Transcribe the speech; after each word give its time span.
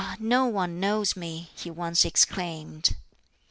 no 0.19 0.47
one 0.47 0.79
knows 0.79 1.15
me!" 1.15 1.51
he 1.55 1.69
once 1.69 2.05
exclaimed. 2.05 2.95